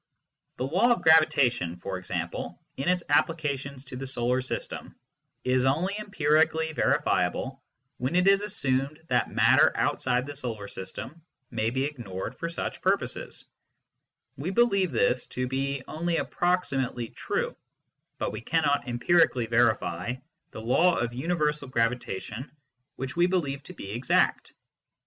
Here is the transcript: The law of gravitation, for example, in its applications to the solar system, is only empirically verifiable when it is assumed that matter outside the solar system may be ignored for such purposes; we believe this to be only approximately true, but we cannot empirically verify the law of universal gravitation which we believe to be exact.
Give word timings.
The 0.57 0.65
law 0.65 0.91
of 0.91 1.03
gravitation, 1.03 1.77
for 1.77 1.99
example, 1.99 2.59
in 2.75 2.89
its 2.89 3.03
applications 3.07 3.85
to 3.85 3.95
the 3.95 4.07
solar 4.07 4.41
system, 4.41 4.95
is 5.43 5.63
only 5.63 5.93
empirically 5.99 6.73
verifiable 6.73 7.61
when 7.97 8.15
it 8.15 8.27
is 8.27 8.41
assumed 8.41 8.99
that 9.09 9.29
matter 9.29 9.71
outside 9.77 10.25
the 10.25 10.33
solar 10.35 10.67
system 10.67 11.21
may 11.51 11.69
be 11.69 11.83
ignored 11.83 12.35
for 12.39 12.49
such 12.49 12.81
purposes; 12.81 13.45
we 14.37 14.49
believe 14.49 14.91
this 14.91 15.27
to 15.27 15.45
be 15.47 15.83
only 15.87 16.17
approximately 16.17 17.09
true, 17.09 17.55
but 18.17 18.31
we 18.31 18.41
cannot 18.41 18.87
empirically 18.87 19.45
verify 19.45 20.15
the 20.49 20.61
law 20.61 20.97
of 20.97 21.13
universal 21.13 21.67
gravitation 21.67 22.49
which 22.95 23.15
we 23.15 23.27
believe 23.27 23.61
to 23.61 23.73
be 23.75 23.91
exact. 23.91 24.51